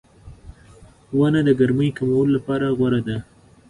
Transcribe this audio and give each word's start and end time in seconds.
•ونه 1.17 1.39
د 1.47 1.49
ګرمۍ 1.59 1.89
کمولو 1.97 2.31
لپاره 2.37 2.65
غوره 2.77 3.01
ده. 3.07 3.17